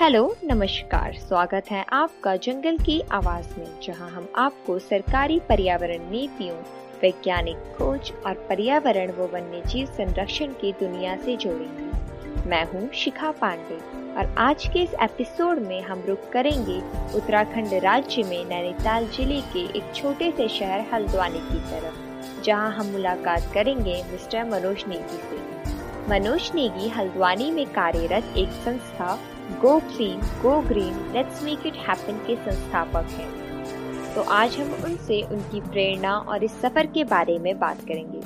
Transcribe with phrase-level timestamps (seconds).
[0.00, 6.56] Hello, नमस्कार। स्वागत है आपका जंगल की आवाज़ में, जहाँ हम आपको सरकारी पर्यावरण नीतियों,
[7.02, 13.30] वैज्ञानिक खोज और पर्यावरण व वन्य जीव संरक्षण की दुनिया से जोड़ेंगे। मैं हूँ शिखा
[13.30, 13.76] पांडे
[14.14, 16.78] और आज के इस एपिसोड में हम रुक करेंगे
[17.16, 22.90] उत्तराखंड राज्य में नैनीताल ज़िले के एक छोटे से शहर हल्द्वानी की तरफ़, जहाँ हम
[22.92, 25.64] मुलाकात करेंगे मिस्टर मनोज नेगी से।
[26.10, 32.16] मनोज नेगी हल्द्वानी में कार्यरत एक संस्था go clean go green let's make it happen
[32.26, 37.58] के संस्थापक हैं। तो आज हम उनसे उनकी प्रेरणा और इस सफ़र के बारे में
[37.58, 38.20] बात करेंगे।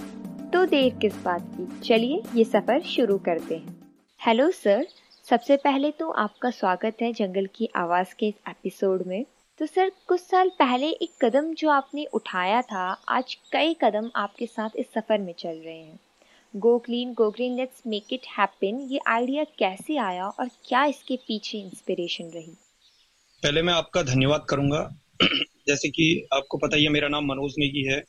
[0.50, 1.66] तो देर किस बात की?
[1.80, 3.76] चलिए ये सफ़र शुरू करते हैं।
[4.20, 4.86] हेलो सर
[5.26, 9.24] सबसे पहले तो आपका स्वागत है जंगल की आवाज़ के इस एपिसोड में।
[9.60, 14.46] तो सर कुछ साल पहले एक कदम जो आपने उठाया था, आज कई कदम आपके
[14.46, 15.98] साथ इस सफ़र में चल रहे हैं।
[16.54, 21.16] Go clean go green let's make it happen ये आइडिया कैसे आया और क्या इसके
[21.16, 22.54] पीछे इंस्पिरेशन रही?
[23.42, 24.80] पहले मैं आपका धन्यवाद करूँगा।
[25.68, 28.02] जैसे कि आपको पता ही है, मेरा नाम मनोज नेगी है।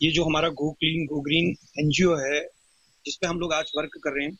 [0.00, 2.40] ये जो हमारा go clean go green NGO है
[3.04, 4.38] जिसपे हम लोग आज वर्क कर रहे हैं,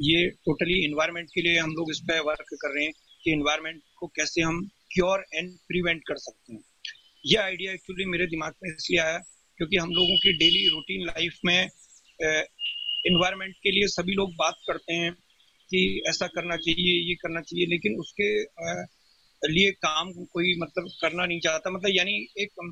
[0.00, 2.92] ये टोटली इन्वायरमेंट के लिए हम लोग इस पे वर्क कर रहे हैं
[3.24, 6.62] कि इन्वायरमेंट को कैसे हम क्योर एंड प्रिवेंट कर सकते हैं।
[7.24, 9.18] ये आइडिया एक्चुअली मेरे दिमाग में इसलिए आया,
[9.58, 11.68] क्योंकि हम लोगों की डेली रूटीन लाइफ में
[12.20, 15.12] इन्वायरमेंट के लिए सभी लोग बात करते हैं
[15.70, 18.28] कि ऐसा करना चाहिए ये करना चाहिए लेकिन उसके
[19.42, 22.70] लिए काम कोई मतलब करना नहीं चाहता। मतलब यानी एक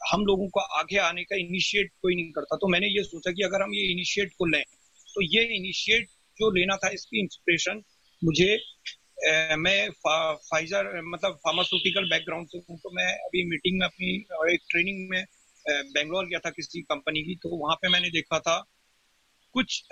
[0.00, 3.42] हम लोगों को आगे आने का इनिशिएट कोई नहीं करता। तो मैंने ये सोचा कि
[3.42, 4.62] अगर हम ये इनिशिएट को लें
[5.08, 7.82] तो ये इनिशिएट जो लेना था इसकी इंस्पिरेशन
[8.22, 14.14] मुझे ए, मैं फाइजर मतलब फार्मास्यूटिकल बैकग्राउंड से हूँ तो मैं अभी मीटिंग में अपनी
[14.54, 15.24] एक ट्रेनिंग में
[15.66, 18.56] बेंगलोर गया था किसी कंपनी की तो वहाँ पे मैंने देखा था
[19.54, 19.82] कुछ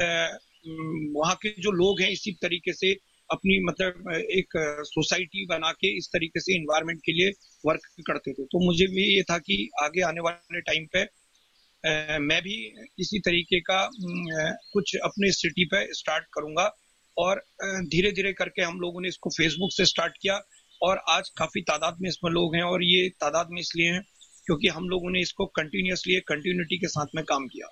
[1.16, 2.92] वहाँ के जो लोग हैं इसी तरीके से
[3.30, 7.30] अपनी मतलब एक सोसाइटी बना के इस तरीके से इन्वायरमेंट के लिए
[7.64, 11.02] वर्क करते थे। तो मुझे भी ये था कि आगे आने वाले टाइम पे
[12.20, 12.55] मैं भी
[13.01, 13.79] इसी तरीके का
[14.73, 16.64] कुछ अपने सिटी पे स्टार्ट करूँगा
[17.17, 17.42] और
[17.86, 20.40] धीरे धीरे करके हम लोगों ने इसको फेसबुक से स्टार्ट किया
[20.83, 24.02] और आज काफ़ी तादाद में इसमें लोग हैं और ये तादाद में इसलिए हैं
[24.46, 27.67] क्योंकि हम लोगों ने इसको कंटिन्यूसली कंटिन्यूटी के साथ में काम किया।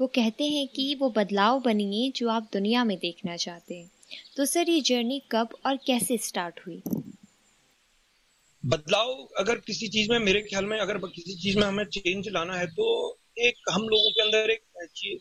[0.00, 3.90] वो कहते हैं कि वो बदलाव बनिए जो आप दुनिया में देखना चाहते हैं।
[4.36, 6.82] तो सर, ये जर्नी कब और कैसे स्टार्ट हुई?
[8.64, 12.56] बदलाव अगर किसी चीज़ में, मेरे ख्याल में अगर किसी चीज़ में हमें चेंज लाना
[12.58, 12.86] है तो
[13.40, 14.62] एक हम लोगों के अंदर एक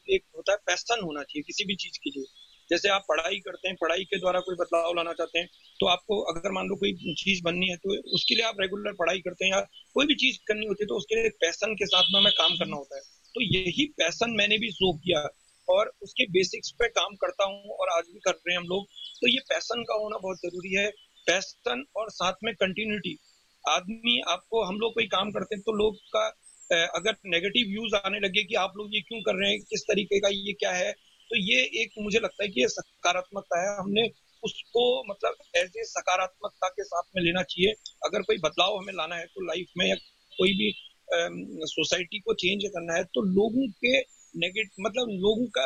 [0.10, 2.26] एक होता है पैसन होना चाहिए किसी भी चीज़ के लिए।
[2.70, 5.48] जैसे आप पढ़ाई करते हैं, पढ़ाई के द्वारा कोई बदलाव लाना चाहते हैं
[5.80, 9.20] तो आपको अगर मान लो कोई चीज़ बननी है तो उसके लिए आप रेगुलर पढ़ाई
[9.20, 9.62] करते हैं या
[9.94, 12.56] कोई भी चीज़ करनी होती है तो उसके लिए पैसन के साथ में हमें काम
[12.56, 13.02] करना होता है।
[13.36, 15.28] तो यही पैसन मैंने भी शो किया
[15.68, 18.86] और उसके बेसिक्स पे काम करता हूँ और आज भी कर रहे हैं हम लोग।
[19.22, 20.90] तो ये पैसन का होना बहुत ज़रूरी है।
[21.28, 23.18] पैसन और साथ में कंटिन्यूटी
[23.64, 26.28] आदमी आपको, हम लोग कोई काम करते हैं तो लोग का
[26.70, 30.20] अगर नेगेटिव व्यूज़ आने लगे कि आप लोग ये क्यों कर रहे हैं, किस तरीके
[30.20, 30.92] का ये क्या है
[31.30, 34.08] तो ये एक मुझे लगता है कि ये सकारात्मकता है। हमने
[34.44, 37.74] उसको मतलब एज ए सकारात्मकता के साथ में लेना चाहिए।
[38.06, 39.96] अगर कोई बदलाव हमें लाना है तो लाइफ में या
[40.38, 40.72] कोई भी
[41.14, 44.00] सोसाइटी को चेंज करना है तो लोगों के
[44.36, 45.64] नेगेटिव मतलब लोगों का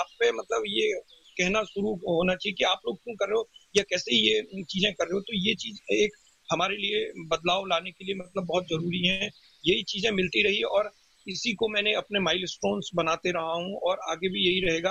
[0.00, 0.92] आप पे मतलब ये
[1.38, 4.92] कहना शुरू होना चाहिए कि आप लोग क्यों कर रहे हो या कैसे ये चीज़ें
[4.94, 5.20] कर रहे हो?
[5.20, 6.10] तो ये चीज़ एक
[6.52, 9.30] हमारे लिए बदलाव लाने के लिए मतलब बहुत ज़रूरी है।
[9.66, 10.90] यही चीज़ें मिलती रही और
[11.28, 12.44] इसी को मैंने अपने माइल
[12.94, 14.90] बनाते रहा हूँ और आगे भी यही रहेगा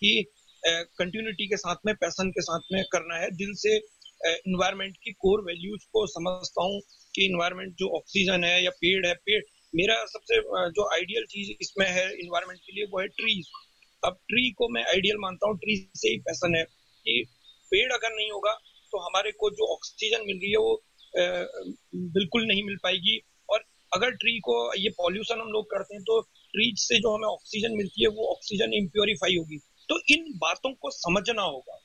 [0.00, 0.24] कि
[0.66, 3.78] कंटिन्यूटी के साथ में पैसन के साथ में करना है। दिल से
[4.26, 6.80] इन्वायरमेंट की कोर वैल्यूज़ को समझता हूँ
[7.14, 9.42] कि इन्वायरमेंट जो ऑक्सीजन है या पेड़ है, पेड़,
[9.74, 10.36] मेरा सबसे
[10.70, 13.46] जो आइडियल चीज़ इसमें है इन्वायरमेंट के लिए वो है ट्रीज
[14.04, 16.64] अब ट्री को मैं आइडियल मानता हूँ ट्री से ही पैसन है
[17.04, 17.24] कि
[17.70, 18.52] पेड़ अगर नहीं होगा
[18.90, 20.82] तो हमारे को जो ऑक्सीजन मिल रही है वो
[21.94, 23.20] बिल्कुल नहीं मिल पाएगी
[23.50, 23.64] और
[23.94, 27.76] अगर ट्री को ये पॉल्यूशन हम लोग करते हैं तो ट्रीज से जो हमें ऑक्सीजन
[27.76, 29.58] मिलती है वो ऑक्सीजन इम्प्योरीफाई होगी।
[29.88, 31.83] तो इन बातों को समझना होगा।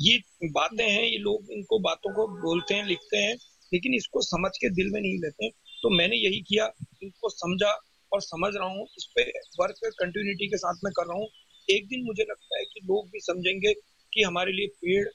[0.00, 0.18] ये
[0.50, 3.34] बातें हैं, ये लोग इनको बातों को बोलते हैं, लिखते हैं,
[3.72, 5.48] लेकिन इसको समझ के दिल में नहीं लेते
[5.82, 6.66] तो मैंने यही किया,
[7.02, 7.72] इनको समझा
[8.12, 9.22] और समझ रहा हूँ, इस पे
[9.60, 11.28] वर्क कंटिन्यूटी के साथ में कर रहा हूँ।
[11.68, 13.72] एक दिन मुझे लगता है कि लोग भी समझेंगे
[14.12, 15.06] कि हमारे लिए पेड़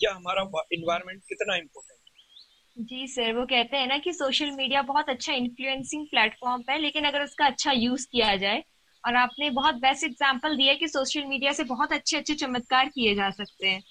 [0.00, 0.42] या हमारा
[0.72, 2.00] इन्वायरमेंट कितना इम्पोर्टेंट
[2.76, 7.04] जी सर, वो कहते हैं ना कि सोशल मीडिया बहुत अच्छा इन्फ्लुएंसिंग प्लेटफॉर्म है, लेकिन
[7.04, 8.62] अगर उसका अच्छा यूज़ किया जाए,
[9.04, 13.14] और आपने बहुत बेस्ट एग्ज़ाम्पल दिया कि सोशल मीडिया से बहुत अच्छे अच्छे चमत्कार किए
[13.14, 13.82] जा सकते हैं।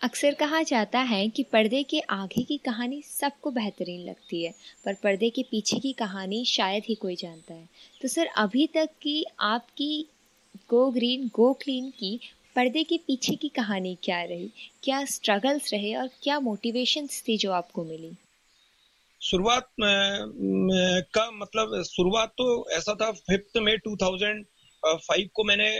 [0.00, 4.52] अक्सर कहा जाता है कि पर्दे के आगे की कहानी सबको बेहतरीन लगती है,
[4.84, 7.68] पर पर्दे के पीछे की कहानी शायद ही कोई जानता है।
[8.02, 10.06] तो सर, अभी तक की आपकी
[10.70, 12.18] गो ग्रीन, गो क्लीन की
[12.56, 14.50] पर्दे के पीछे की कहानी क्या रही?
[14.82, 18.12] क्या स्ट्रगल्स रहे और क्या मोटिवेशंस थी जो आपको मिली?
[19.20, 25.70] शुरुआत का मतलब शुरुआत तो ऐसा था फिफ्थ में 2005 को मैंने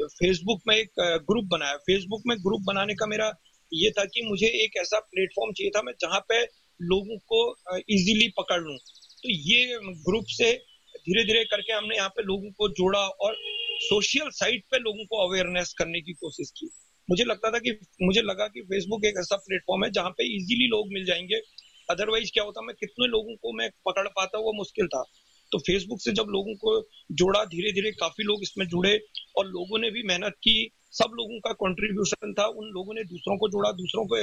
[0.00, 3.32] फेसबुक में एक ग्रुप बनाया। फेसबुक में ग्रुप बनाने का मेरा
[3.72, 6.42] ये था कि मुझे एक ऐसा प्लेटफॉर्म चाहिए था मैं जहाँ पे
[6.82, 8.76] लोगों को इजीली पकड़ लूँ।
[9.22, 10.52] तो ये ग्रुप से
[10.96, 13.36] धीरे धीरे करके हमने यहाँ पे लोगों को जोड़ा और
[13.80, 16.70] सोशल साइट पे लोगों को अवेयरनेस करने की कोशिश की।
[17.10, 20.66] मुझे लगता था कि, मुझे लगा कि फेसबुक एक ऐसा प्लेटफॉर्म है जहाँ पे इजीली
[20.66, 21.34] लोग मिल जाएँगे।
[21.90, 25.04] अदरवाइज़ क्या होता, मैं कितने लोगों को मैं पकड़ पाता वो मुश्किल था।
[25.52, 29.00] तो फेसबुक से जब लोगों को जोड़ा धीरे धीरे काफ़ी लोग इसमें जुड़े
[29.36, 33.36] और लोगों ने भी मेहनत की सब लोगों का कंट्रीब्यूशन था उन लोगों ने दूसरों
[33.38, 34.16] को जोड़ा दूसरों को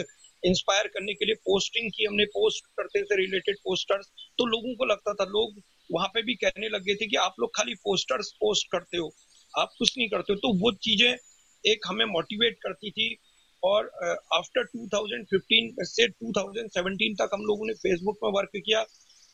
[0.44, 4.86] इंस्पायर करने के लिए पोस्टिंग की हमने पोस्ट करते थे रिलेटेड पोस्टर्स तो लोगों को
[4.86, 5.62] लगता था लोग
[5.92, 9.16] वहाँ पे भी कहने लग गए थे कि आप लोग खाली पोस्टर्स पोस्ट करते हो
[9.58, 11.18] आप कुछ नहीं करते हो। तो वो चीज़ें
[11.66, 13.18] एक हमें मोटिवेट करती थी
[13.64, 13.86] और
[14.34, 18.86] आफ्टर uh, 2015 से 2017 तक हम लोगों ने फेसबुक में वर्क किया।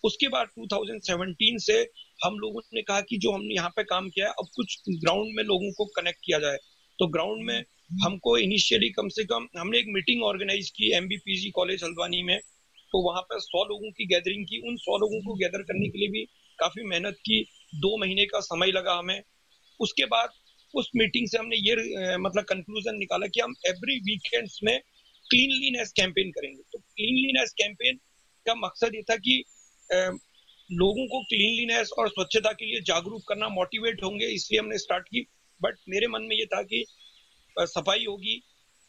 [0.04, 1.82] उसके बाद 2017 से
[2.26, 5.44] हम लोगों ने कहा कि जो हमने यहाँ पे काम किया अब कुछ ग्राउंड में
[5.44, 6.58] लोगों को कनेक्ट किया जाए।
[7.00, 7.64] तो ग्राउंड में
[8.04, 12.40] हमको इनिशियली कम से कम, हमने एक मीटिंग ऑर्गेनाइज की एमबीपीजी कॉलेज हल्द्वानी में
[12.92, 16.00] तो वहाँ पर सौ लोगों की गैदरिंग की। उन सौ लोगों को गैदर करने के
[16.00, 16.24] लिए भी
[16.60, 17.42] काफ़ी मेहनत की।
[17.76, 19.22] दो महीने का समय लगा हमें।
[19.80, 20.30] उसके बाद
[20.74, 24.80] उस मीटिंग से हमने ये मतलब कंक्लूजन निकाला कि हम एवरी वीकेंड्स में
[25.26, 28.00] क्लीनलीनेस कैंपेन करेंगे। तो क्लीनलीनेस कैंपेन
[28.46, 29.44] का मकसद ये था कि
[30.70, 35.28] लोगों को क्लीनलीनेस और स्वच्छता के लिए जागरूक करना मोटिवेट होंगे, इसलिए हमने स्टार्ट की।
[35.62, 36.84] बट मेरे मन में ये था कि
[37.58, 38.42] सफ़ाई होगी,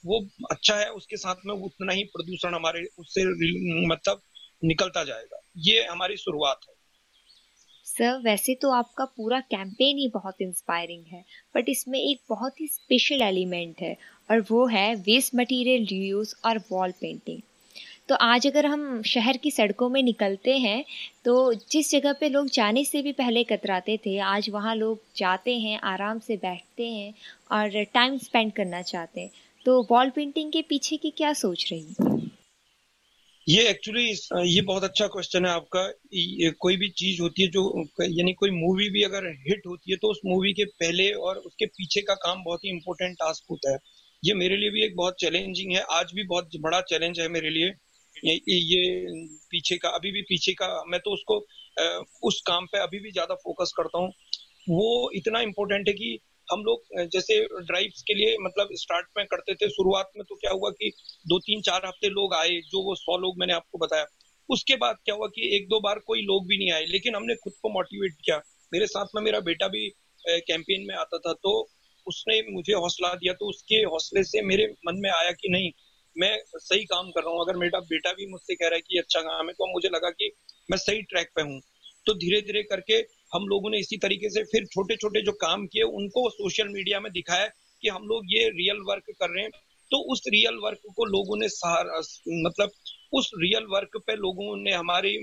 [0.04, 0.18] वो
[0.50, 3.24] अच्छा है, उसके साथ में उतना ही प्रदूषण हमारे, उससे
[3.86, 4.22] मतलब
[4.62, 6.74] निकलता जाएगा। ये हमारी शुरुआत है।
[7.86, 11.24] सर वैसे तो आपका पूरा कैंपेन ही बहुत इंस्पायरिंग है
[11.54, 13.96] बट इसमें एक बहुत ही स्पेशल एलिमेंट है,
[14.30, 17.40] और वो है वेस्ट मटेरियल रीयूज और वॉल पेंटिंग
[18.08, 20.84] तो आज अगर हम शहर की सड़कों में निकलते हैं
[21.24, 21.32] तो
[21.70, 25.78] जिस जगह पे लोग जाने से भी पहले कतराते थे, आज वहाँ लोग जाते हैं,
[25.84, 27.12] आराम से बैठते हैं
[27.52, 29.30] और टाइम स्पेंड करना चाहते हैं।
[29.66, 31.94] तो वॉल पेंटिंग के पीछे की क्या सोच रही
[33.46, 34.04] ये एक्चुअली
[34.46, 35.82] ये बहुत अच्छा क्वेश्चन है आपका।
[36.60, 40.10] कोई भी चीज़ होती है जो, यानी कोई मूवी भी अगर हिट होती है तो
[40.10, 43.78] उस मूवी के पहले और उसके पीछे का काम बहुत ही इंपॉर्टेंट टास्क होता है।
[44.22, 47.50] ये मेरे लिए भी एक बहुत चैलेंजिंग है। आज भी बहुत बड़ा चैलेंज है मेरे
[47.50, 47.72] लिए।
[48.16, 51.38] ये, पीछे का अभी भी पीछे का मैं तो उसको
[52.22, 54.08] उस काम पे अभी भी ज़्यादा फोकस करता हूँ।
[54.68, 56.18] वो इतना इम्पोर्टेंट है कि
[56.48, 60.50] हम लोग जैसे ड्राइव्स के लिए मतलब स्टार्ट में करते थे शुरुआत में तो क्या
[60.52, 60.90] हुआ कि
[61.26, 64.06] दो तीन चार हफ़्ते लोग आए जो वो सौ लोग मैंने आपको बताया।
[64.48, 67.34] उसके बाद क्या हुआ कि एक दो बार कोई लोग भी नहीं आए लेकिन हमने
[67.34, 68.36] खुद को मोटिवेट किया।
[68.72, 69.88] मेरे साथ में मेरा बेटा भी
[70.24, 71.58] कैंपेन में आता था तो
[72.06, 75.70] उसने मुझे हौसला दिया तो उसके हौसले से मेरे मन में आया कि नहीं
[76.16, 78.98] मैं सही काम कर रहा हूँ। अगर मेरा बेटा भी मुझसे कह रहा है कि
[78.98, 80.30] अच्छा काम है तो मुझे लगा कि
[80.68, 81.60] मैं सही ट्रैक पे हूँ।
[82.06, 82.94] तो धीरे धीरे करके
[83.32, 87.00] हम लोगों ने इसी तरीके से फिर छोटे छोटे जो काम किए उनको सोशल मीडिया
[87.00, 87.46] में दिखाया
[87.82, 89.50] कि हम लोग ये रियल वर्क कर रहे हैं।
[89.90, 91.98] तो उस रियल वर्क को लोगों ने सहारा
[92.44, 92.70] मतलब
[93.12, 95.16] उस रियल वर्क पे लोगों ने हमारी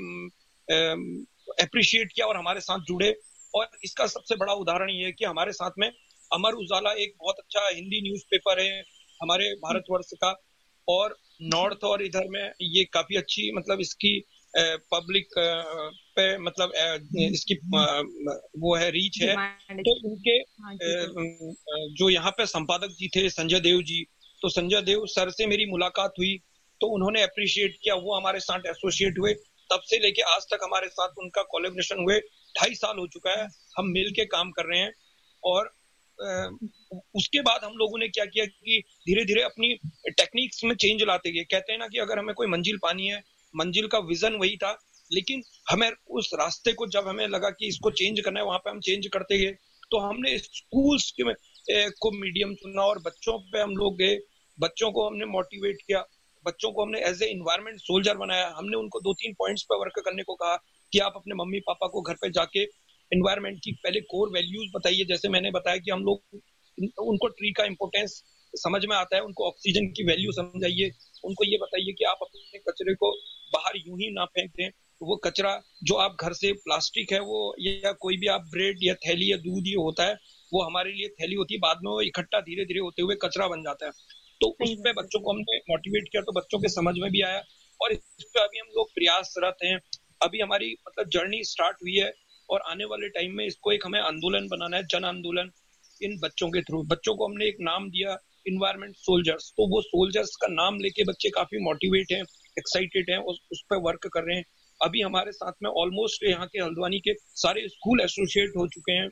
[1.62, 3.14] अप्रिशिएट किया और हमारे साथ जुड़े।
[3.54, 5.88] और इसका सबसे बड़ा उदाहरण ये है कि हमारे साथ में
[6.32, 8.80] अमर उजाला एक बहुत अच्छा हिंदी न्यूज़पेपर है
[9.20, 10.32] हमारे भारतवर्ष का।
[10.88, 14.20] और नॉर्थ और इधर में ये काफ़ी अच्छी मतलब इसकी
[14.94, 15.28] पब्लिक
[16.16, 16.72] पे मतलब
[17.26, 17.56] इसकी
[18.60, 19.36] वो है रीच है।
[19.78, 20.76] तो उनके हाँ
[21.92, 24.04] जो यहाँ पे संपादक जी थे संजय देव जी
[24.42, 26.38] तो संजय देव सर से मेरी मुलाकात हुई
[26.82, 29.34] तो उन्होंने अप्रिशिएट किया वो हमारे साथ एसोसिएट हुए।
[29.70, 32.20] तब से लेके आज तक हमारे साथ उनका कोलेब्रेशन हुए।
[32.56, 34.92] ढाई साल हो चुका है हम मिल के काम कर रहे हैं
[35.44, 35.74] और
[36.24, 39.74] उसके बाद हम लोगों ने क्या किया कि धीरे धीरे अपनी
[40.10, 43.22] टेक्निक्स में चेंज लाते गए। कहते हैं ना कि अगर हमें कोई मंजिल पानी है,
[43.54, 44.72] मंजिल का विजन वही था,
[45.12, 48.70] लेकिन हमें उस रास्ते को जब हमें लगा कि इसको चेंज करना है, वहाँ पे
[48.70, 49.56] हम चेंज करते गए
[49.92, 51.34] तो हमने स्कूल्स के
[52.00, 54.18] को मीडियम चुना और बच्चों पे हम लोग गए।
[54.58, 56.00] बच्चों को हमने मोटिवेट किया।
[56.46, 60.00] बच्चों को हमने एज ए इन्वायरमेंट सोल्जर बनाया। हमने उनको दो तीन पॉइंट्स पे वर्क
[60.06, 60.56] करने को कहा
[60.94, 62.66] कि आप अपने मम्मी पापा को घर पे जाके
[63.14, 66.42] इन्वायरमेंट की पहले कोर वैल्यूज़ बताइए। जैसे मैंने बताया कि हम लोग
[67.00, 70.92] उनको ट्री का इम्पोर्टेंस समझ में आता है उनको ऑक्सीजन की वैल्यू समझाइए।
[71.24, 73.12] उनको ये बताइए कि आप अपने कचरे को
[73.54, 75.52] बाहर यूँ ही ना फेंक। दें तो वो कचरा
[75.84, 79.38] जो आप घर से प्लास्टिक है वो या कोई भी आप ब्रेड या थैली या
[79.38, 80.14] दूध ये होता है
[80.54, 83.48] वो हमारे लिए थैली होती है बाद में वो इकट्ठा धीरे धीरे होते हुए कचरा
[83.48, 83.92] बन जाता है।
[84.42, 87.44] तो उस पर बच्चों को हमने मोटिवेट किया तो बच्चों के समझ में भी आया।
[87.82, 89.80] और इस पर अभी हम लोग प्रयासरत हैं।
[90.22, 92.12] अभी हमारी मतलब जर्नी स्टार्ट हुई है।
[92.50, 95.52] और आने वाले टाइम में इसको एक हमें आंदोलन बनाना है जन आंदोलन
[96.02, 100.36] इन बच्चों के थ्रू बच्चों को हमने एक नाम दिया इन्वायरमेंट सोल्जर्स तो वो सोल्जर्स
[100.36, 102.22] का नाम लेके बच्चे काफ़ी मोटिवेट हैं
[102.60, 104.46] एक्साइटेड हैं उस, उस पर वर्क कर रहे हैं।
[104.82, 109.10] अभी हमारे साथ में ऑलमोस्ट यहाँ के हल्द्वानी के सारे स्कूल एसोसिएट हो चुके हैं।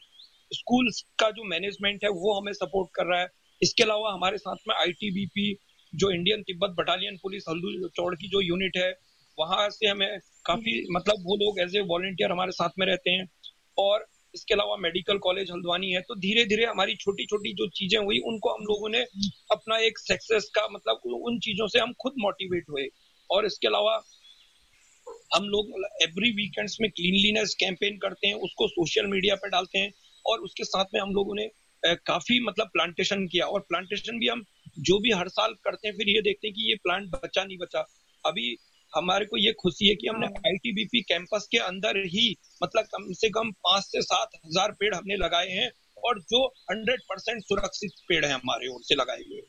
[0.51, 3.27] स्कूल का जो मैनेजमेंट है वो हमें सपोर्ट कर रहा है।
[3.61, 5.53] इसके अलावा हमारे साथ में आईटीबीपी
[5.93, 8.91] जो Indian Tibet battalion police Haldu Chaur की जो यूनिट है
[9.41, 13.27] वहाँ से हमें काफ़ी मतलब वो लोग एज ए वॉलेंटियर हमारे साथ में रहते हैं।
[13.77, 17.98] और इसके अलावा मेडिकल कॉलेज हल्द्वानी है तो धीरे धीरे हमारी छोटी छोटी जो चीज़ें
[18.00, 19.01] हुई उनको हम लोगों ने
[19.51, 22.88] अपना एक सक्सेस का मतलब उन चीज़ों से हम खुद मोटिवेट हुए।
[23.29, 23.95] और इसके अलावा
[25.36, 25.69] हम लोग
[26.03, 29.91] एवरी वीकेंड्स में क्लीनलीनेस कैंपेन करते हैं उसको सोशल मीडिया पर डालते हैं
[30.25, 31.50] और उसके साथ में हम लोगों ने
[32.07, 34.43] काफ़ी मतलब प्लांटेशन किया। और प्लांटेशन भी हम
[34.81, 37.57] जो भी हर साल करते हैं फिर ये देखते हैं कि ये प्लांट बचा नहीं
[37.57, 37.86] बचा।
[38.24, 38.51] अभी
[38.95, 43.12] हमारे को ये खुशी है कि हमने आईटीबीपी हाँ। कैंपस के अंदर ही मतलब कम
[43.13, 45.69] से कम पाँच से सात हज़ार पेड़ हमने लगाए हैं
[46.03, 49.41] और जो हंड्रेड परसेंट सुरक्षित पेड़ है हमारे ओर से लगाए हुए।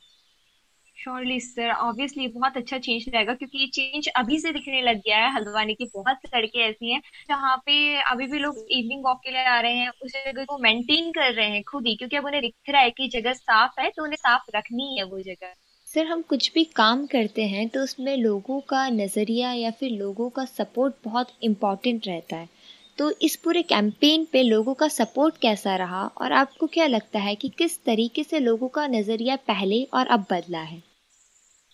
[0.98, 5.16] श्योरली सर ऑब्वियसली बहुत अच्छा चेंज रहेगा क्योंकि ये चेंज अभी से दिखने लग गया
[5.16, 9.30] है। हल्द्वानी की बहुत सड़कें ऐसी हैं जहाँ पे अभी भी लोग इवनिंग वॉक के
[9.30, 12.24] लिए आ रहे हैं उस जगह को मेंटेन कर रहे हैं खुद ही क्योंकि अब
[12.24, 15.54] उन्हें दिख रहा है कि जगह साफ़ है तो उन्हें साफ़ रखनी है वो जगह।
[15.94, 20.28] सर हम कुछ भी काम करते हैं तो उसमें लोगों का नज़रिया या फिर लोगों
[20.30, 22.48] का सपोर्ट बहुत इंपॉर्टेंट रहता है।
[22.98, 27.34] तो इस पूरे कैंपेन पे लोगों का सपोर्ट कैसा रहा और आपको क्या लगता है
[27.34, 30.82] कि किस तरीके से लोगों का नज़रिया पहले और अब बदला है?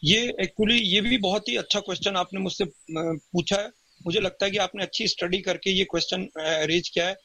[0.02, 3.70] ये एक्चुअली ये भी बहुत ही अच्छा क्वेश्चन आपने मुझसे पूछा है।
[4.00, 6.28] मुझे लगता है कि आपने अच्छी स्टडी करके ये क्वेश्चन
[6.66, 7.16] रेज किया है।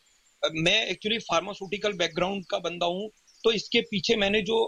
[0.44, 3.10] मैं एक्चुअली फार्मास्यूटिकल बैकग्राउंड का बंदा हूँ
[3.44, 4.64] तो इसके पीछे मैंने जो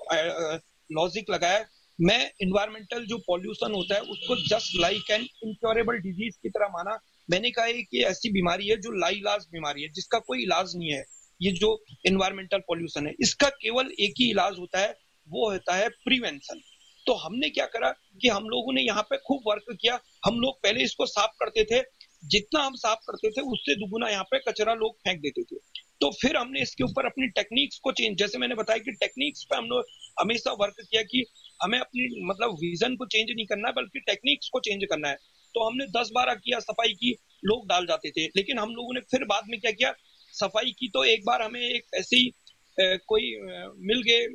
[0.89, 1.65] लॉजिक लगाया
[1.99, 6.99] मैं इन्वायरमेंटल जो पॉल्यूशन होता है, उसको just like an incurable disease की तरह माना।
[7.29, 10.91] मैंने कहा है कि ऐसी बीमारी है जो लाइलाज बीमारी है, जिसका कोई इलाज नहीं
[10.91, 11.03] है।
[11.41, 14.95] ये जो इन्वायरमेंटल पॉल्यूशन है, इसका केवल एक ही इलाज होता है,
[15.27, 16.61] वो होता है प्रिवेंशन
[17.05, 17.89] तो हमने क्या करा
[18.21, 21.63] कि हम लोगों ने यहाँ पे खूब वर्क किया। हम लोग पहले इसको साफ़ करते
[21.63, 21.81] थे।
[22.23, 25.55] जितना हम साफ़ करते थे, उससे दुगुना यहाँ पे कचरा लोग फेंक देते थे।
[26.01, 29.55] तो फिर हमने इसके ऊपर अपनी टेक्निक्स को चेंज जैसे मैंने बताया कि टेक्निक्स पे
[29.55, 29.85] हम लोग
[30.17, 31.23] हमेशा वर्क किया कि
[31.59, 35.15] हमें अपनी मतलब विजन को चेंज नहीं करना है, बल्कि टेक्निक्स को चेंज करना है।
[35.55, 37.11] तो हमने दस बारह किया, सफ़ाई की,
[37.43, 39.93] लोग डाल जाते थे। लेकिन हम लोगों ने फिर बाद में क्या किया,
[40.33, 42.29] सफ़ाई की तो एक बार हमें एक ऐसी
[42.77, 43.35] कोई
[43.83, 44.25] मिल गए,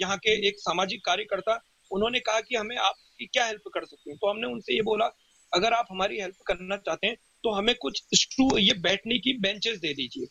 [0.00, 1.60] यहाँ के एक सामाजिक कार्यकर्ता,
[1.90, 4.18] उन्होंने कहा कि हमें आपकी क्या हेल्प कर सकते हैं?
[4.18, 5.10] तो हमने उनसे ये बोला,
[5.52, 9.78] अगर आप हमारी हेल्प करना चाहते हैं तो हमें कुछ स्टू ये बैठने की बेंचेस
[9.78, 10.26] दे दीजिए।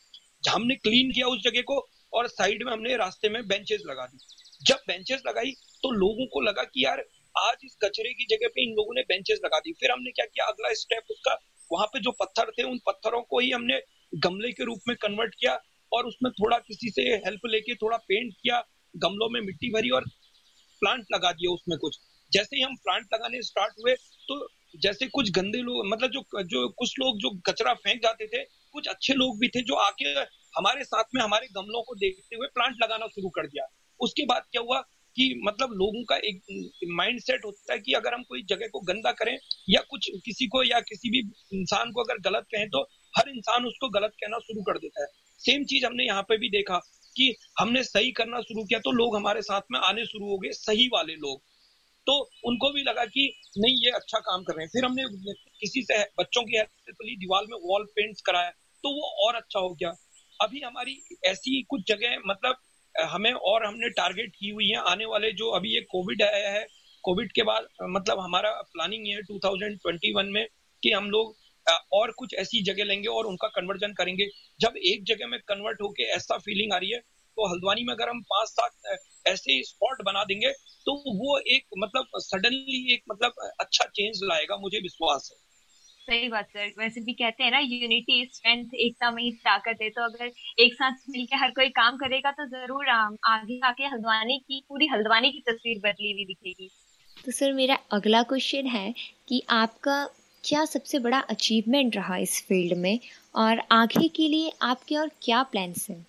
[0.50, 1.80] हमने क्लीन किया उस जगह को
[2.14, 4.18] और साइड में हमने रास्ते में बेंचेस लगा दी।
[4.66, 5.52] जब बेंचेस लगाई
[5.84, 7.04] तो लोगों को लगा कि यार,
[7.36, 10.26] आज इस कचरे की जगह पे इन लोगों ने बेंचेस लगा दी। फिर हमने क्या
[10.26, 10.46] किया?
[10.46, 11.34] अगला स्टेप उसका,
[11.72, 13.80] वहाँ पे जो पत्थर थे, उन पत्थरों को ही हमने
[14.14, 15.58] गमले के रूप में कन्वर्ट किया
[15.92, 18.64] और उसमें थोड़ा किसी से हेल्प लेके थोड़ा पेंट किया,
[18.96, 20.06] गमलों में मिट्टी भरी और
[20.82, 22.00] प्लांट लगा दिया उसमें कुछ।
[22.32, 23.94] जैसे ही हम प्लांट लगाने स्टार्ट हुए
[24.30, 28.42] तो जैसे कुछ गंदे लोग मतलब जो जो कुछ लोग जो कचरा फेंक जाते थे
[28.74, 30.10] कुछ अच्छे लोग भी थे जो आके
[30.58, 33.66] हमारे साथ में हमारे गमलों को देखते हुए प्लांट लगाना शुरू कर दिया।
[34.00, 34.80] उसके बाद क्या हुआ
[35.16, 36.42] कि मतलब लोगों का एक
[36.92, 39.38] माइंड सेट होता है कि अगर हम कोई जगह को गंदा करें
[39.70, 41.20] या कुछ किसी को या किसी भी
[41.54, 42.82] इंसान को अगर गलत कहें तो
[43.18, 45.08] हर इंसान उसको गलत कहना शुरू कर देता है।
[45.40, 46.78] सेम चीज़ हमने यहाँ पे भी देखा
[47.16, 50.52] कि हमने सही करना शुरू किया तो लोग हमारे साथ में आने शुरू हो गए
[50.52, 51.42] सही वाले लोग।
[52.08, 52.14] तो
[52.46, 53.24] उनको भी लगा कि
[53.58, 55.04] नहीं, ये अच्छा काम कर रहे हैं। फिर हमने
[55.62, 58.52] किसी से बच्चों की हेल्प ली, दीवार में वॉल पेंट कराया
[58.84, 59.90] तो वो और अच्छा हो गया।
[60.40, 62.56] अभी हमारी ऐसी कुछ जगह मतलब
[62.96, 66.66] हमें और हमने टारगेट की हुई है। आने वाले जो अभी ये कोविड आया है
[67.04, 70.46] कोविड के बाद मतलब हमारा प्लानिंग है 2021 में
[70.84, 71.36] कि हम लोग
[71.94, 74.28] और कुछ ऐसी जगह लेंगे और उनका कन्वर्जन करेंगे।
[74.60, 78.10] जब एक जगह में कन्वर्ट होके ऐसा फीलिंग आ रही है तो हल्द्वानी में अगर
[78.10, 78.72] हम पाँच सात
[79.28, 80.52] ऐसे स्पॉट बना देंगे
[80.86, 85.38] तो वो एक मतलब सडनली एक मतलब अच्छा चेंज लाएगा मुझे विश्वास है।
[86.08, 89.90] सही बात सर। वैसे भी कहते हैं ना यूनिटी स्ट्रेंथ एकता में ही ताकत है
[89.90, 94.62] तो अगर एक साथ मिलकर हर कोई काम करेगा तो ज़रूर आगे आके हल्द्वानी की
[94.70, 96.70] पूरी हल्द्वानी की तस्वीर बदली हुई दिखेगी।
[97.18, 98.94] तो सर मेरा अगला क्वेश्चन है
[99.28, 100.04] कि आपका
[100.44, 103.00] क्या सबसे बड़ा अचीवमेंट रहा इस फ़ील्ड में?
[103.36, 106.06] और आगे के लिए आपके और क्या प्लान्स हैं?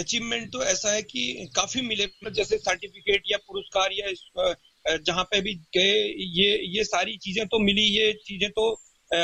[0.00, 5.54] अचीवमेंट तो ऐसा है कि काफ़ी मिले। जैसे सर्टिफिकेट या पुरस्कार या जहाँ पे भी
[5.76, 5.92] गए,
[6.36, 8.70] ये ये सारी चीज़ें तो मिली। ये चीज़ें तो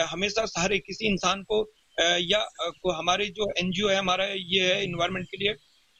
[0.07, 1.61] हमेशा हर किसी इंसान को
[1.99, 5.53] या को हमारे जो एनजीओ है, हमारा ये है इन्वायरमेंट के लिए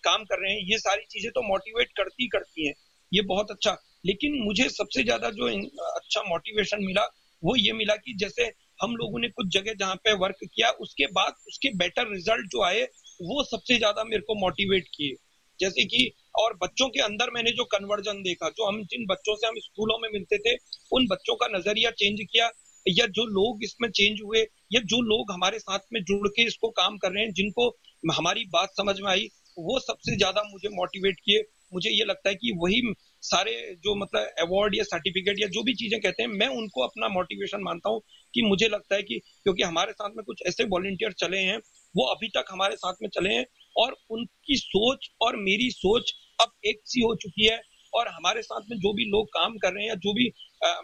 [0.05, 2.75] काम कर रहे हैं। ये सारी चीज़ें तो मोटिवेट करती करती हैं।
[3.13, 5.47] ये बहुत अच्छा। लेकिन मुझे सबसे ज़्यादा जो
[5.89, 7.05] अच्छा मोटिवेशन मिला,
[7.43, 8.45] वो ये मिला कि जैसे
[8.83, 12.63] हम लोगों ने कुछ जगह जहाँ पे वर्क किया, उसके बाद उसके बेटर रिज़ल्ट जो
[12.65, 12.87] आए
[13.21, 15.15] वो सबसे ज़्यादा मेरे को मोटिवेट किए।
[15.61, 19.47] जैसे कि, और बच्चों के अंदर मैंने जो कन्वर्जन देखा, जो हम जिन बच्चों से
[19.47, 20.57] हम स्कूलों में मिलते थे,
[20.93, 22.51] उन बच्चों का नज़रिया चेंज किया,
[22.87, 24.41] या जो लोग इसमें चेंज हुए,
[24.73, 27.69] या जो लोग हमारे साथ में जुड़ के इसको काम कर रहे हैं, जिनको
[28.13, 31.43] हमारी बात समझ में आई, वो सबसे ज़्यादा मुझे मोटिवेट किए।
[31.75, 32.81] मुझे ये लगता है कि वही
[33.23, 33.53] सारे
[33.85, 37.63] जो मतलब अवार्ड या सर्टिफिकेट या जो भी चीज़ें कहते हैं, मैं उनको अपना मोटिवेशन
[37.63, 38.01] मानता हूँ
[38.35, 41.59] कि मुझे लगता है कि, क्योंकि हमारे साथ में कुछ ऐसे वॉलेंटियर चले हैं
[41.97, 46.53] वो अभी तक हमारे साथ में चले हैं और उनकी सोच और मेरी सोच अब
[46.65, 47.63] एक सी हो चुकी है
[47.95, 50.29] और हमारे साथ में जो भी लोग काम कर रहे हैं या जो भी
[50.65, 50.81] आ,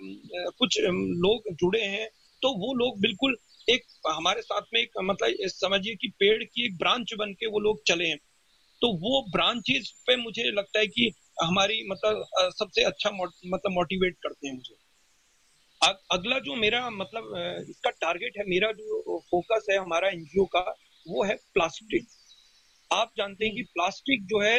[0.59, 2.09] कुछ लोग जुड़े हैं
[2.43, 3.37] तो वो लोग बिल्कुल
[3.71, 7.61] एक हमारे साथ में एक मतलब समझिए कि पेड़ की एक ब्रांच बन के वो
[7.61, 8.17] लोग चले हैं।
[8.81, 14.49] तो वो ब्रांचेस पे मुझे लगता है कि हमारी मतलब सबसे अच्छा मतलब मोटिवेट करते
[14.49, 14.75] हैं मुझे।
[16.13, 17.35] अगला जो मेरा मतलब
[17.71, 20.75] इसका टारगेट है मेरा जो फोकस है हमारा एनजीओ का
[21.09, 22.07] वो है प्लास्टिक।
[22.91, 24.59] आप जानते हैं कि प्लास्टिक जो है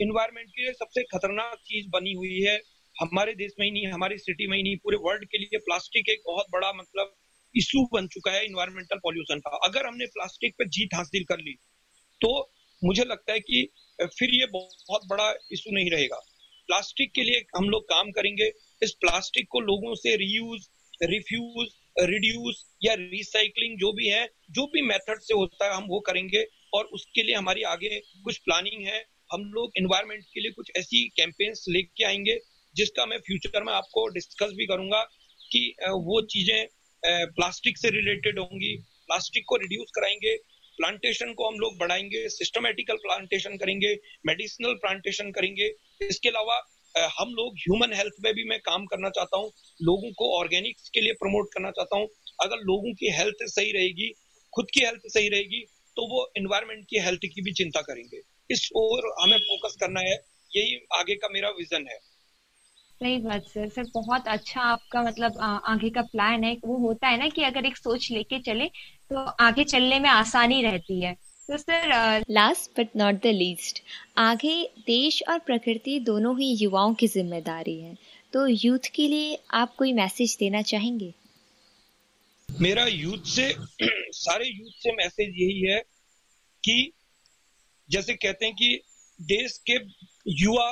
[0.00, 2.56] इन्वायरमेंट के लिए सबसे खतरनाक चीज़ बनी हुई है।
[2.96, 6.08] हमारे देश में ही नहीं हमारी सिटी में ही नहीं पूरे वर्ल्ड के लिए प्लास्टिक
[6.08, 7.14] एक बहुत बड़ा मतलब
[7.54, 11.54] इशू बन चुका है इन्वायरमेंटल पॉल्यूशन का। अगर हमने प्लास्टिक पर जीत हासिल कर ली
[12.20, 12.30] तो
[12.82, 13.68] मुझे लगता है कि
[14.00, 16.16] फिर ये बहुत बड़ा इशू नहीं रहेगा।
[16.68, 18.50] प्लास्टिक के लिए हम लोग काम करेंगे।
[18.82, 20.68] इस प्लास्टिक को लोगों से रीयूज
[21.02, 21.68] रिफ्यूज
[22.00, 26.44] रिड्यूस या रिसाइकलिंग जो भी है, जो भी मेथड से होता है, हम वो करेंगे
[26.74, 31.04] और उसके लिए हमारी आगे कुछ प्लानिंग है। हम लोग इन्वायरमेंट के लिए कुछ ऐसी
[31.16, 32.38] कैंपेन्स लेके आएँगे,
[32.74, 35.02] जिसका मैं फ्यूचर में आपको डिस्कस भी करूँगा
[35.42, 35.74] कि
[36.04, 36.66] वो चीज़ें
[37.02, 38.76] प्लास्टिक से रिलेटेड होंगी।
[39.08, 40.36] प्लास्टिक को रिड्यूस कराएँगे
[40.78, 43.94] प्लांटेशन को हम लोग बढ़ाएँगे सिस्टमेटिकल प्लांटेशन करेंगे
[44.26, 46.58] मेडिसिनल प्लांटेशन करेंगे। इसके अलावा
[46.94, 51.00] हम लोग ह्यूमन हेल्थ में भी मैं काम करना चाहता हूँ लोगों को ऑर्गेनिक्स के
[51.00, 52.08] लिए प्रमोट करना चाहता हूँ।
[52.42, 54.12] अगर लोगों की हेल्थ सही रहेगी
[54.52, 55.64] खुद की हेल्थ सही रहेगी
[55.96, 60.14] तो वो इन्वायरमेंट की हेल्थ की भी चिंता करेंगे। इस ओर हमें फोकस करना है
[60.50, 61.98] यही आगे का मेरा विजन है।
[63.00, 67.08] सही बात सर सर बहुत अच्छा आपका मतलब आ, आगे का प्लान है। वो होता
[67.08, 68.66] है ना कि अगर एक सोच लेके चले
[69.10, 71.14] तो आगे चलने में आसानी रहती है।
[71.48, 73.82] तो sir last but not the least
[74.18, 74.54] आगे
[74.86, 77.96] देश और प्रकृति दोनों ही युवाओं की ज़िम्मेदारी है।
[78.32, 81.12] तो यूथ के लिए आप कोई मैसेज देना चाहेंगे?
[82.48, 83.48] मेरा यूथ से
[84.12, 85.78] सारे यूथ से मैसेज यही है
[86.64, 86.92] कि
[87.88, 88.80] जैसे कहते हैं कि
[89.20, 89.78] देश के
[90.32, 90.68] युवा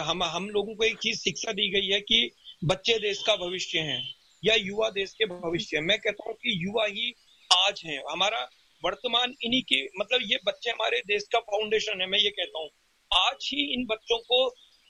[0.00, 2.30] हम हम लोगों को एक चीज़ शिक्षा दी गई है कि
[2.64, 4.02] बच्चे देश का भविष्य हैं
[4.42, 7.12] या युवा देश के भविष्य मैं कहता हूँ कि युवा ही
[7.50, 8.48] आज हैं। हमारा
[8.82, 12.68] वर्तमान इन्हीं के मतलब ये बच्चे हमारे देश का फाउंडेशन है, मैं ये कहता हूँ।
[13.10, 14.38] आज ही इन बच्चों को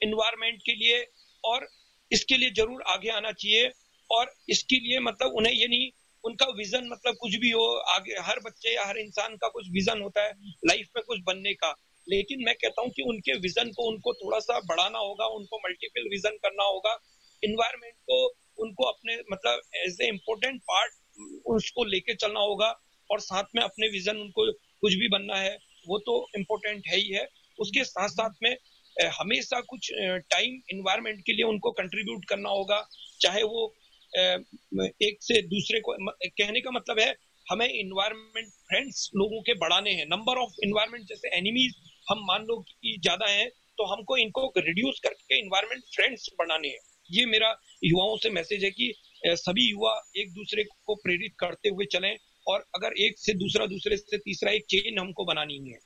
[0.01, 1.05] इन्वायरमेंट के लिए
[1.45, 1.67] और
[2.11, 3.71] इसके लिए ज़रूर आगे आना चाहिए
[4.11, 5.91] और इसके लिए मतलब उन्हें ये नहीं,
[6.25, 10.01] उनका विजन मतलब कुछ भी हो, आगे हर बच्चे या हर इंसान का कुछ विजन
[10.03, 10.33] होता है
[10.67, 11.75] लाइफ में कुछ बनने का।
[12.07, 16.09] लेकिन मैं कहता हूँ कि उनके विजन को, उनको थोड़ा सा बढ़ाना होगा, उनको मल्टीपल
[16.11, 16.99] विजन करना होगा।
[17.43, 18.27] इन्वायरमेंट को,
[18.59, 20.93] उनको अपने मतलब एज ए इम्पोर्टेंट पार्ट
[21.47, 22.69] उसको लेके चलना होगा।
[23.11, 27.09] और साथ में अपने विजन उनको कुछ भी बनना है, वो तो इम्पोर्टेंट है ही
[27.11, 27.27] है।
[27.59, 28.57] उसके साथ साथ में
[29.13, 29.91] हमेशा कुछ
[30.31, 32.81] टाइम इन्वायरमेंट के लिए उनको कंट्रीब्यूट करना होगा।
[33.21, 33.73] चाहे वो
[34.13, 37.15] एक से दूसरे को कहने का मतलब है,
[37.47, 41.75] हमें इन्वायरमेंट फ्रेंड्स लोगों के बढ़ाने हैं। नंबर ऑफ़ इन्वायरमेंट जैसे एनिमीज
[42.07, 43.47] हम मान लो कि ज़्यादा है
[43.79, 46.79] तो हमको इनको रिड्यूस करके इन्वायरमेंट फ्रेंड्स बनाने हैं।
[47.11, 47.51] ये मेरा
[47.85, 48.93] युवाओं से मैसेज है कि
[49.27, 53.97] सभी युवा एक दूसरे को प्रेरित करते हुए चलें। और अगर एक से दूसरा दूसरे
[53.97, 55.79] से तीसरा एक चेन हमको बनानी है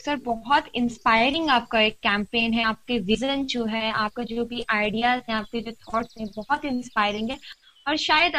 [0.00, 5.20] सर, बहुत इंस्पायरिंग आपका एक कैंपेन है, आपके विजन जो है, आपका जो भी आइडियाज़
[5.28, 7.38] हैं, आपके जो थॉट्स हैं, बहुत इंस्पायरिंग है।
[7.86, 8.32] और शायद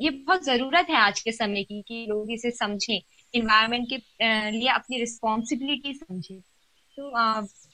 [0.00, 2.98] ये बहुत ज़रूरत है आज के समय की, कि लोग इसे समझें
[3.34, 3.96] इन्वायरमेंट के
[4.50, 6.40] लिए अपनी रिस्पॉन्सिबिलिटी समझें।
[6.98, 7.10] तो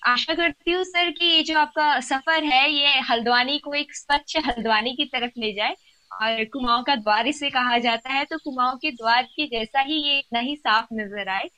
[0.03, 4.37] आशा करती हूँ, सर, कि ये जो आपका सफ़र है, ये हल्द्वानी को एक स्वच्छ
[4.47, 5.75] हल्द्वानी की तरफ़ ले जाए।
[6.21, 10.03] और कुमाऊं का द्वार इसे कहा जाता है। तो कुमाऊं के द्वार के जैसा ही
[10.03, 11.49] ये इतना ही साफ़ नज़र आए,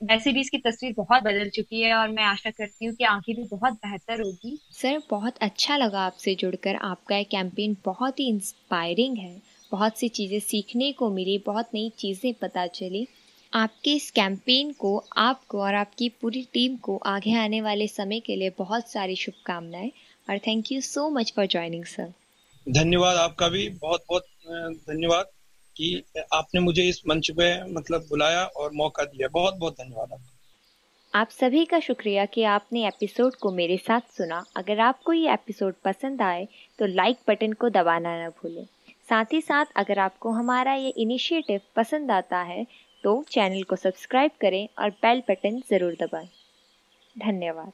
[0.00, 3.34] वैसे भी इसकी तस्वीर बहुत बदल चुकी है और मैं आशा करती हूँ कि आगे
[3.34, 8.28] भी बहुत बेहतर होगी। सर, बहुत अच्छा लगा आपसे जुड़कर। आपका ये कैंपेन बहुत ही
[8.28, 9.36] इंस्पायरिंग है।
[9.72, 13.06] बहुत सी चीज़ें सीखने को मिली, बहुत नई चीज़ें पता चली।
[13.52, 18.36] आपके इस कैंपेन को, आपको और आपकी पूरी टीम को आगे आने वाले समय के
[18.36, 19.90] लिए बहुत सारी शुभकामनाएँ।
[20.30, 22.12] और thank you so much for joining sir
[22.68, 24.24] धन्यवाद आपका भी बहुत बहुत
[24.80, 25.26] धन्यवाद
[25.76, 26.02] कि
[26.34, 31.28] आपने मुझे इस मंच पे मतलब बुलाया और मौका दिया। बहुत बहुत धन्यवाद आपका। आप
[31.30, 36.22] सभी का शुक्रिया कि आपने एपिसोड को मेरे साथ सुना। अगर आपको ये एपिसोड पसंद
[36.22, 36.46] आए
[36.78, 38.64] तो लाइक बटन को दबाना न भूलें।
[39.08, 42.64] साथ ही साथ, अगर आपको हमारा ये इनिशिएटिव पसंद आता है
[43.04, 46.28] तो चैनल को सब्सक्राइब करें और बेल बटन ज़रूर दबाएँ।
[47.16, 47.72] धन्यवाद।